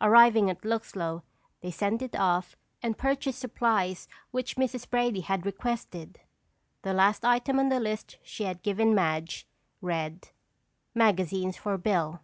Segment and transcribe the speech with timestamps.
[0.00, 1.24] Arriving at Luxlow,
[1.60, 4.88] they sent it off and purchased supplies which Mrs.
[4.88, 6.20] Brady had requested.
[6.82, 9.44] The last item on the list she had given Madge,
[9.80, 10.28] read:
[10.94, 12.20] "magazines for Bill."